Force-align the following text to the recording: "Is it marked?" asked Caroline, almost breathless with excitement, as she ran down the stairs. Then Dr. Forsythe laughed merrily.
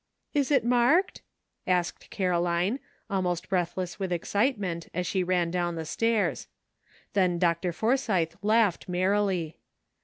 "Is 0.33 0.49
it 0.49 0.63
marked?" 0.65 1.21
asked 1.67 2.09
Caroline, 2.09 2.79
almost 3.07 3.47
breathless 3.49 3.99
with 3.99 4.11
excitement, 4.11 4.87
as 4.95 5.05
she 5.05 5.23
ran 5.23 5.51
down 5.51 5.75
the 5.75 5.85
stairs. 5.85 6.47
Then 7.13 7.37
Dr. 7.37 7.71
Forsythe 7.71 8.33
laughed 8.41 8.89
merrily. 8.89 9.59